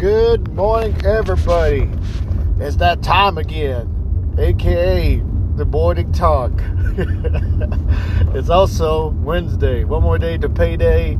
[0.00, 1.86] Good morning, everybody.
[2.58, 5.18] It's that time again, aka
[5.56, 6.52] the morning talk.
[8.34, 9.84] it's also Wednesday.
[9.84, 11.16] One more day to payday.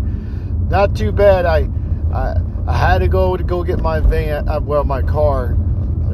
[0.70, 1.44] Not too bad.
[1.44, 1.68] I,
[2.10, 4.48] I, I had to go to go get my van.
[4.48, 5.58] Uh, well, my car.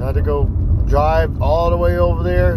[0.01, 0.46] I had to go
[0.89, 2.57] drive all the way over there.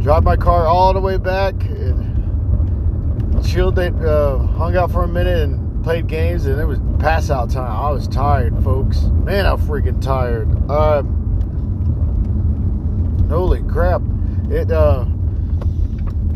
[0.00, 1.54] Drive my car all the way back.
[1.62, 3.78] And chilled.
[3.78, 7.50] It, uh, hung out for a minute and played games, and it was pass out
[7.50, 7.70] time.
[7.70, 9.02] I was tired, folks.
[9.02, 10.48] Man, I'm freaking tired.
[10.70, 11.02] Uh,
[13.28, 14.02] holy crap!
[14.50, 14.70] It.
[14.70, 15.06] Uh,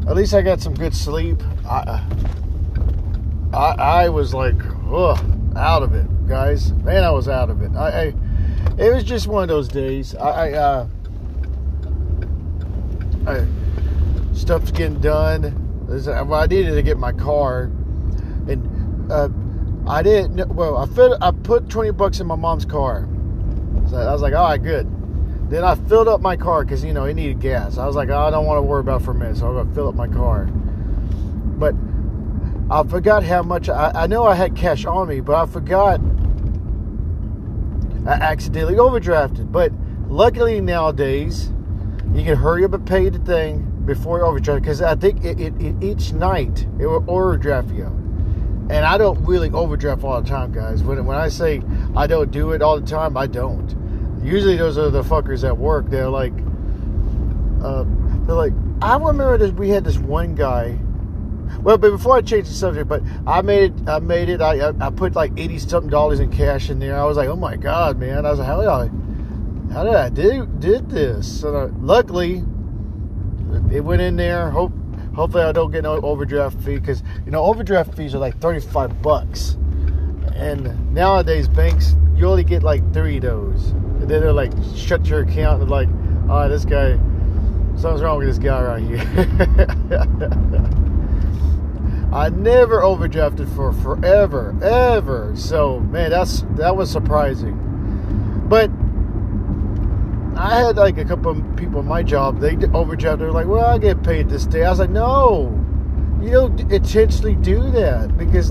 [0.08, 1.42] at least I got some good sleep.
[1.68, 2.04] I.
[3.52, 4.56] I, I was like,
[4.90, 5.18] ugh,
[5.56, 6.72] out of it, guys.
[6.72, 7.76] Man, I was out of it.
[7.76, 8.14] I, I
[8.78, 10.14] it was just one of those days.
[10.14, 10.88] I, I, uh,
[13.26, 13.46] I
[14.34, 15.58] stuff's getting done.
[15.90, 17.64] I needed to get my car,
[18.48, 19.28] and uh,
[19.86, 20.54] I didn't.
[20.54, 21.18] Well, I filled.
[21.20, 23.08] I put twenty bucks in my mom's car.
[23.90, 24.86] So I was like, all right, good.
[25.50, 27.78] Then I filled up my car because you know it needed gas.
[27.78, 29.48] I was like, oh, I don't want to worry about it for a minute, so
[29.48, 30.44] I'm gonna fill up my car.
[30.46, 31.74] But
[32.70, 33.68] I forgot how much.
[33.68, 36.00] I, I know I had cash on me, but I forgot.
[38.06, 39.50] I accidentally overdrafted.
[39.50, 39.72] But
[40.08, 41.52] luckily nowadays,
[42.14, 45.40] you can hurry up and pay the thing before you overdraft because I think it,
[45.40, 48.01] it, it, each night it will overdraft you
[48.70, 50.82] and I don't really overdraft all the time, guys.
[50.82, 51.62] When when I say
[51.96, 53.74] I don't do it all the time, I don't.
[54.22, 55.90] Usually those are the fuckers at work.
[55.90, 56.32] They're like,
[57.62, 57.84] uh,
[58.24, 60.78] they're like, I remember that we had this one guy.
[61.60, 63.88] Well, but before I change the subject, but I made it.
[63.88, 64.40] I made it.
[64.40, 66.98] I I, I put like eighty something dollars in cash in there.
[66.98, 68.24] I was like, oh my god, man!
[68.24, 71.42] I was like, how did I, how did I do did this?
[71.42, 72.42] And I, luckily,
[73.70, 74.50] it went in there.
[74.50, 74.72] Hope
[75.14, 79.02] Hopefully, I don't get no overdraft fee because you know overdraft fees are like thirty-five
[79.02, 79.56] bucks,
[80.34, 85.06] and nowadays banks you only get like three of those, and then they're like shut
[85.06, 85.88] your account and like,
[86.30, 86.92] oh, this guy,
[87.76, 89.00] something's wrong with this guy right here.
[92.12, 95.32] I never overdrafted for forever, ever.
[95.36, 98.70] So man, that's that was surprising, but
[100.42, 103.20] I had like a couple of people in my job, they overdraft.
[103.20, 104.64] They're like, well, I get paid this day.
[104.64, 105.56] I was like, no,
[106.20, 108.50] you don't intentionally do that because,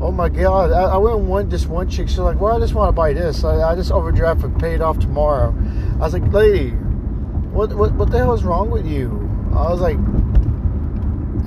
[0.00, 2.08] oh my God, I, I went one, just one chick.
[2.08, 3.44] She's like, well, I just want to buy this.
[3.44, 5.54] I, I just overdraft and pay it off tomorrow.
[5.94, 9.08] I was like, lady, what, what, what the hell is wrong with you?
[9.54, 9.98] I was like,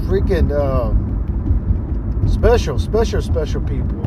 [0.08, 0.94] freaking uh,
[2.30, 4.00] special, special, special people.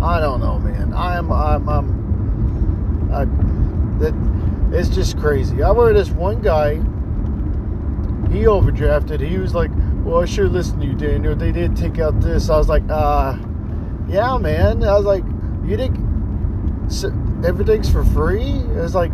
[0.00, 0.94] I don't know, man.
[0.94, 3.24] I'm, I'm, I'm, I,
[3.98, 4.39] that
[4.72, 5.62] it's just crazy.
[5.62, 6.74] I remember this one guy,
[8.32, 9.20] he overdrafted.
[9.20, 9.70] He was like,
[10.04, 11.34] Well, I should listen to you, Daniel.
[11.34, 12.48] They did take out this.
[12.48, 13.36] I was like, Uh,
[14.08, 14.84] yeah, man.
[14.84, 15.24] I was like,
[15.64, 15.96] You think
[17.44, 18.50] everything's for free?
[18.50, 19.12] It was like,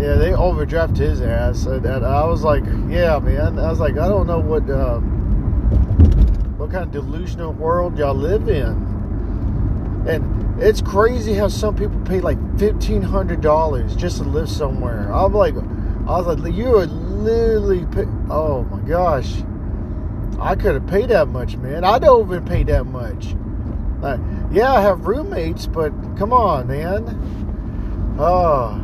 [0.00, 1.66] yeah, they overdraft his ass.
[1.66, 3.58] And, I was like, yeah, man.
[3.58, 4.98] I was like, I don't know what uh,
[6.56, 8.88] what kind of delusional world y'all live in.
[10.08, 15.12] And it's crazy how some people pay like fifteen hundred dollars just to live somewhere.
[15.12, 19.42] I'm like, I was like, you are literally, pay, oh my gosh,
[20.38, 21.84] I could have paid that much, man.
[21.84, 23.34] I don't even pay that much.
[24.00, 28.16] Like, yeah, I have roommates, but come on, man.
[28.18, 28.76] Oh,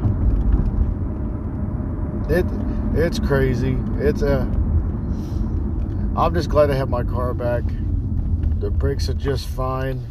[2.29, 2.47] it
[2.97, 3.77] it's crazy.
[3.99, 4.41] It's a.
[6.17, 7.65] I'm just glad I have my car back.
[8.59, 10.07] The brakes are just fine.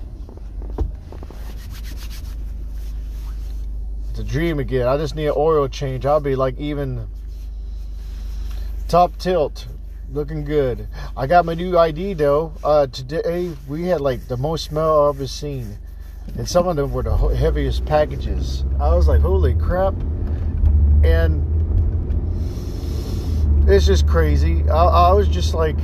[4.18, 4.88] A dream again.
[4.88, 6.06] I just need an oil change.
[6.06, 7.10] I'll be like even
[8.88, 9.68] top tilt,
[10.10, 10.88] looking good.
[11.18, 12.54] I got my new ID though.
[12.64, 15.78] Uh, today we had like the most smell I've ever seen,
[16.38, 18.64] and some of them were the heaviest packages.
[18.80, 19.96] I was like, holy crap!
[21.04, 21.44] And
[23.70, 24.64] it's just crazy.
[24.70, 25.78] I, I was just like,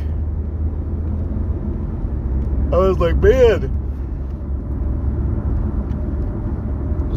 [2.71, 3.80] I was like, man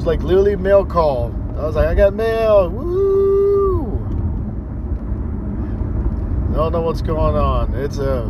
[0.05, 1.35] was like literally mail call.
[1.57, 2.69] I was like, I got mail.
[2.69, 3.95] Woo!
[6.51, 7.75] I don't know what's going on.
[7.75, 8.25] It's a.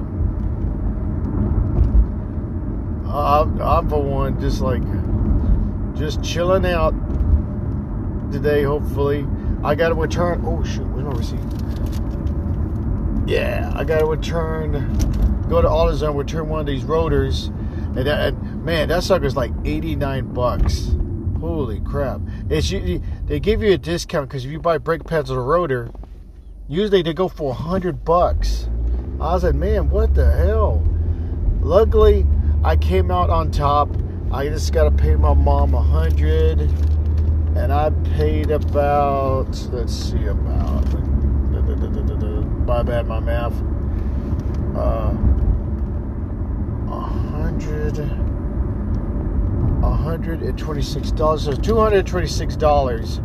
[3.10, 4.82] I'm, I'm for one just like
[5.96, 6.92] just chilling out
[8.30, 8.62] today.
[8.62, 9.26] Hopefully,
[9.64, 10.42] I got to return.
[10.46, 11.40] Oh shoot, we don't receive.
[13.28, 14.72] Yeah, I got to return.
[15.48, 19.52] Go to AutoZone, return one of these rotors, and, that, and man, that sucker's like
[19.64, 20.94] 89 bucks.
[21.44, 22.23] Holy crap!
[22.49, 22.70] It's
[23.26, 25.91] they give you a discount because if you buy brake pads or a rotor,
[26.69, 28.67] usually they go for a hundred bucks.
[29.20, 30.82] I was like, man, what the hell?
[31.61, 32.26] Luckily,
[32.64, 33.91] I came out on top.
[34.32, 36.61] I just got to pay my mom a hundred,
[37.55, 40.94] and I paid about let's see about
[42.67, 43.52] my bad my math
[44.75, 45.14] uh,
[46.91, 48.23] a hundred
[50.14, 53.19] a hundred and twenty six dollars so two hundred twenty six dollars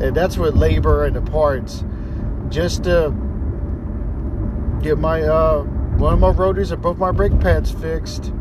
[0.00, 1.84] and that's with labor and the parts
[2.48, 3.12] just to
[4.82, 5.62] get my uh
[5.98, 8.32] one of my rotors and both my brake pads fixed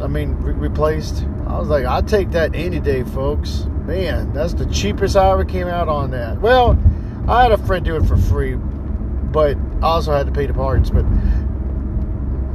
[0.00, 1.24] I mean, re- replaced.
[1.46, 3.64] I was like, I'd take that any day, folks.
[3.84, 6.40] Man, that's the cheapest I ever came out on that.
[6.40, 6.78] Well,
[7.26, 10.54] I had a friend do it for free, but I also had to pay the
[10.54, 10.90] parts.
[10.90, 11.04] But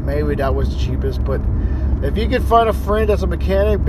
[0.05, 1.23] maybe that was the cheapest.
[1.25, 1.41] But
[2.01, 3.83] if you could find a friend that's a mechanic,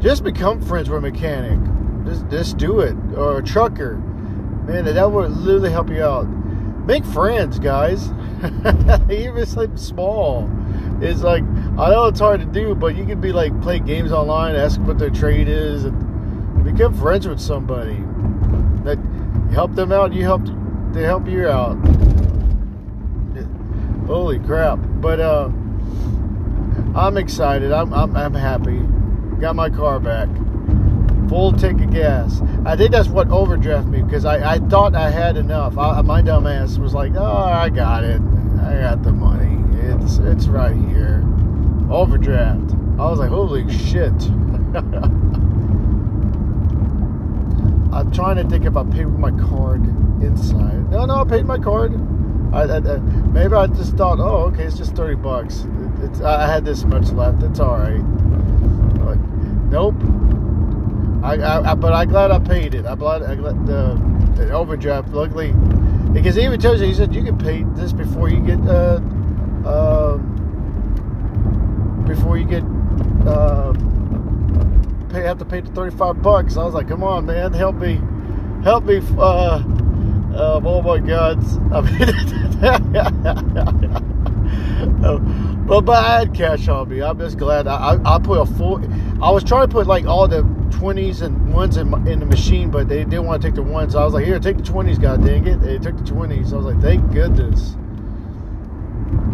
[0.00, 1.58] just become friends with a mechanic.
[2.06, 2.96] Just, just do it.
[3.16, 3.96] Or a trucker.
[3.96, 6.26] Man, that would literally help you out.
[6.86, 8.10] Make friends, guys.
[9.10, 10.50] Even something small.
[11.00, 14.12] It's like I know it's hard to do, but you can be like play games
[14.12, 18.02] online, ask what their trade is, and become friends with somebody.
[18.84, 18.98] That
[19.52, 20.42] help them out, you help
[20.92, 21.76] they help you out.
[24.06, 24.78] Holy crap!
[25.00, 25.50] But uh,
[26.94, 27.72] I'm excited.
[27.72, 28.80] I'm, I'm I'm happy.
[29.40, 30.28] Got my car back.
[31.28, 32.42] Full tank of gas.
[32.66, 35.78] I think that's what overdraft me because I, I thought I had enough.
[35.78, 38.20] I, my dumb ass was like, oh, I got it.
[38.60, 39.56] I got the money.
[39.80, 41.24] It's it's right here
[41.90, 42.72] overdraft.
[42.98, 44.12] I was like, holy shit.
[47.92, 49.82] I'm trying to think if I paid with my card
[50.22, 50.90] inside.
[50.90, 51.92] No, no, I paid my card.
[52.52, 55.66] I, I, I, maybe I just thought, oh, okay, it's just thirty bucks.
[56.02, 57.42] It, I had this much left.
[57.42, 58.00] It's all right.
[59.70, 59.94] Nope.
[61.22, 62.86] I, I but I'm glad I paid it.
[62.86, 63.94] I'm glad I glad the,
[64.36, 65.10] the overdraft.
[65.10, 65.52] Luckily,
[66.12, 69.00] because he even tells you, he said you can pay this before you get uh,
[69.64, 70.16] uh,
[72.06, 72.64] before you get
[73.28, 73.72] uh,
[75.10, 76.56] pay have to pay the 35 bucks.
[76.56, 78.00] I was like, come on, man, help me,
[78.64, 79.00] help me.
[79.18, 79.62] Uh,
[80.34, 81.38] uh, oh my God!
[81.72, 82.06] I mean,
[85.66, 87.02] but but I had cash on me.
[87.02, 88.80] I'm just glad I, I, I put a full.
[89.22, 92.70] I was trying to put like all the 20s and ones in, in the machine,
[92.70, 93.94] but they didn't want to take the ones.
[93.94, 95.60] I was like, here, take the 20s, god dang it.
[95.60, 96.52] They took the 20s.
[96.52, 97.72] I was like, thank goodness.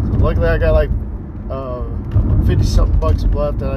[0.07, 0.89] So luckily, I got like
[1.49, 1.85] uh,
[2.45, 3.61] 50 something bucks left.
[3.61, 3.71] And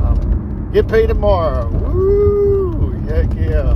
[0.00, 1.68] I um, get paid tomorrow.
[1.68, 2.92] Woo!
[3.08, 3.74] Heck yeah.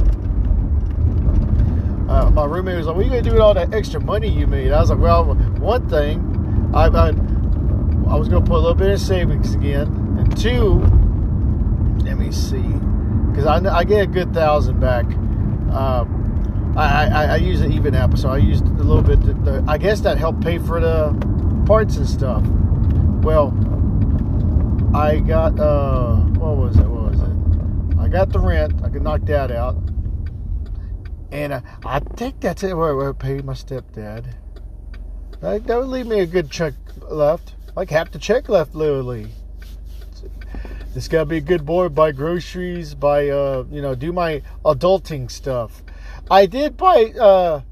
[2.09, 4.29] Uh, my roommate was like, "What are you gonna do with all that extra money
[4.29, 8.59] you made?" I was like, "Well, one thing, I I, I was gonna put a
[8.59, 9.89] little bit in savings again,
[10.19, 10.83] and two,
[12.33, 12.63] see,
[13.31, 15.05] because I, I get a good thousand back.
[15.73, 19.21] Um, I, I, I use an even app, so I used a little bit.
[19.23, 21.13] To, the, I guess that helped pay for the
[21.67, 22.43] parts and stuff.
[23.23, 23.49] Well,
[24.95, 26.87] I got uh, what was it?
[26.87, 27.99] What was it?
[27.99, 28.83] I got the rent.
[28.83, 29.77] I could knock that out,
[31.31, 32.75] and uh, I think that's it.
[32.75, 34.35] Where, I paid my stepdad.
[35.41, 36.75] That, that would leave me a good check
[37.11, 39.29] left, like half the check left, literally.
[40.95, 45.31] Just gotta be a good boy, buy groceries, buy uh, you know, do my adulting
[45.31, 45.83] stuff.
[46.31, 47.63] I did buy uh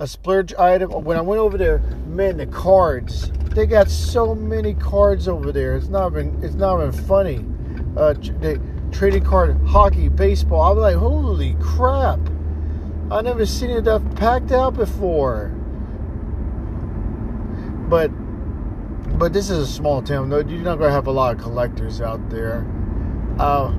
[0.00, 1.78] a splurge item when I went over there.
[2.06, 5.76] Man, the cards they got so many cards over there.
[5.76, 7.44] It's not even it's not even funny.
[7.96, 8.58] Uh, they
[8.90, 10.62] trading card hockey, baseball.
[10.62, 12.18] I was like, holy crap!
[13.10, 15.48] I never seen it that packed out before.
[17.88, 18.10] But
[19.18, 20.28] but this is a small town.
[20.28, 22.66] No, you're not gonna have a lot of collectors out there.
[23.38, 23.72] Uh,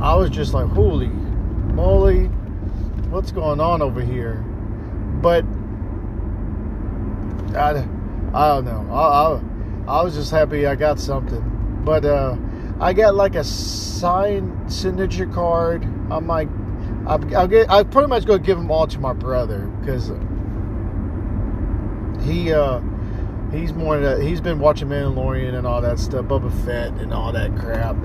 [0.00, 1.10] I was just like, holy
[1.80, 2.26] moly,
[3.10, 4.44] what's going on over here?
[5.22, 5.44] But
[7.56, 7.86] I,
[8.34, 8.86] I don't know.
[8.92, 11.82] I, I, I was just happy I got something.
[11.84, 12.36] But uh,
[12.80, 15.84] I got like a signed signature card.
[16.10, 16.48] I'm like,
[17.06, 17.70] I'll get.
[17.70, 20.12] I pretty much go give them all to my brother because
[22.24, 22.80] he uh,
[23.52, 23.98] he's more.
[23.98, 27.96] The, he's been watching Mandalorian and all that stuff, Boba Fett and all that crap.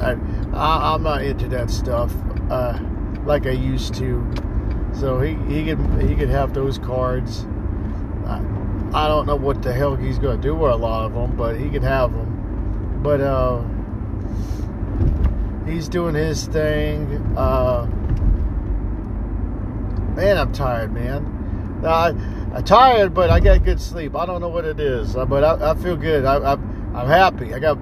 [0.00, 0.16] I,
[0.52, 2.12] I am not into that stuff
[2.50, 2.78] uh,
[3.24, 4.24] like I used to.
[4.92, 7.46] So he he could he could have those cards.
[8.26, 8.42] I,
[8.94, 11.56] I don't know what the hell he's to do with a lot of them, but
[11.56, 13.00] he could have them.
[13.02, 13.62] But uh,
[15.66, 17.36] he's doing his thing.
[17.36, 17.86] Uh,
[20.14, 21.82] man, I'm tired, man.
[21.84, 22.14] I,
[22.54, 24.14] I'm tired, but I got good sleep.
[24.14, 26.24] I don't know what it is, uh, but I, I feel good.
[26.24, 27.52] I, I, I'm happy.
[27.52, 27.76] I got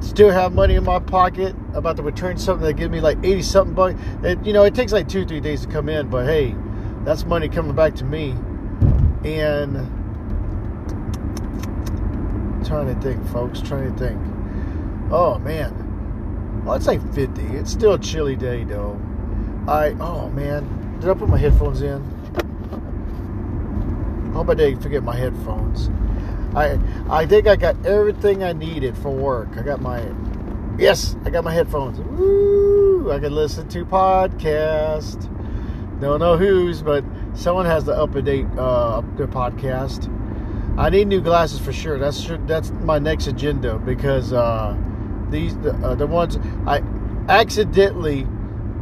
[0.00, 1.54] still have money in my pocket.
[1.68, 4.00] I'm about to return something that gives me like 80 something bucks.
[4.24, 6.56] It, you know, it takes like two, three days to come in, but hey,
[7.04, 8.30] that's money coming back to me.
[9.24, 9.76] And
[12.66, 13.60] trying to think, folks.
[13.60, 14.20] Trying to think.
[15.12, 17.42] Oh man, Well, it's like 50.
[17.42, 19.00] It's still a chilly day though.
[19.68, 22.02] I oh man, did I put my headphones in?
[24.34, 25.90] Hope I didn't forget my headphones.
[26.56, 29.48] I I think I got everything I needed for work.
[29.56, 30.02] I got my
[30.78, 32.00] yes, I got my headphones.
[32.00, 33.12] Woo!
[33.12, 35.30] I can listen to podcast.
[36.00, 40.10] Don't know whose, but someone has to date uh, their podcast.
[40.76, 41.98] I need new glasses for sure.
[41.98, 44.76] That's that's my next agenda because uh,
[45.30, 46.82] these the, uh, the ones I
[47.28, 48.26] accidentally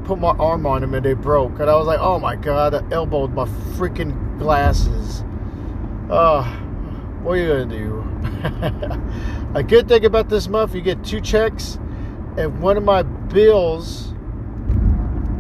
[0.05, 2.75] put my arm on them and they broke, and I was like, oh my god,
[2.75, 3.45] I elbowed my
[3.77, 5.23] freaking glasses.
[6.11, 6.43] Uh,
[7.23, 8.05] what are you gonna do?
[9.55, 11.79] a good thing about this month, you get two checks,
[12.37, 14.13] and one of my bills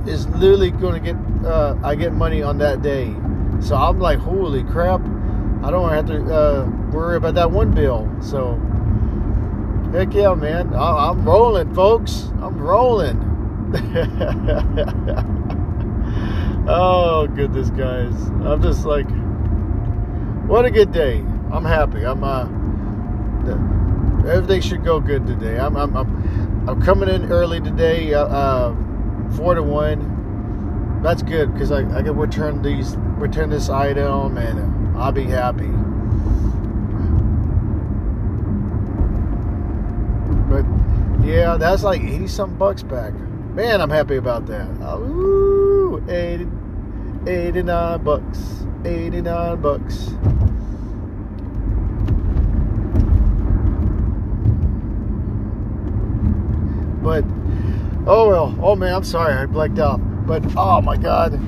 [0.07, 1.17] is literally to get.
[1.45, 3.15] Uh, I get money on that day,
[3.61, 5.01] so I'm like, holy crap!
[5.63, 8.09] I don't have to uh, worry about that one bill.
[8.21, 8.55] So,
[9.93, 12.29] heck yeah, man, I- I'm rolling, folks.
[12.41, 13.29] I'm rolling.
[16.69, 18.13] oh goodness, guys,
[18.45, 19.07] I'm just like,
[20.47, 21.19] what a good day.
[21.53, 22.05] I'm happy.
[22.05, 22.45] I'm uh,
[24.29, 25.59] everything should go good today.
[25.59, 28.15] I'm I'm I'm, I'm coming in early today.
[28.15, 28.75] Uh, uh
[29.37, 31.01] four to one.
[31.03, 35.69] That's good because I, I can return these return this item and I'll be happy.
[40.49, 40.65] But
[41.27, 43.13] yeah, that's like eighty something bucks back.
[43.55, 44.67] Man, I'm happy about that.
[44.99, 46.49] Ooh, 80,
[47.27, 48.62] 89 bucks.
[48.85, 50.09] 89 bucks.
[57.03, 57.25] But
[58.07, 58.59] oh well.
[58.61, 59.35] Oh man, I'm sorry.
[59.35, 59.99] I blacked out.
[60.27, 61.41] But oh my god.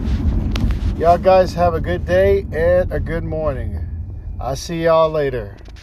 [0.98, 3.80] Y'all guys have a good day and a good morning.
[4.40, 5.56] I'll see y'all later.